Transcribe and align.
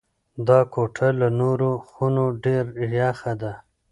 دا 0.47 0.59
کوټه 0.73 1.07
له 1.19 1.27
نورو 1.39 1.69
خونو 1.87 2.25
ډېره 2.43 2.85
یخه 3.01 3.33
ده. 3.41 3.53